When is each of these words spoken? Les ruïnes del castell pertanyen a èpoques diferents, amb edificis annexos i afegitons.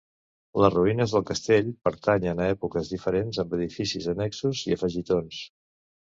Les 0.63 0.71
ruïnes 0.75 1.11
del 1.15 1.25
castell 1.25 1.67
pertanyen 1.87 2.41
a 2.45 2.47
èpoques 2.53 2.89
diferents, 2.93 3.39
amb 3.43 3.53
edificis 3.59 4.07
annexos 4.15 4.63
i 4.71 4.75
afegitons. 4.77 5.43